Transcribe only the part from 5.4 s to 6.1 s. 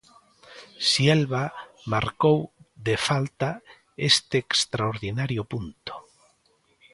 punto.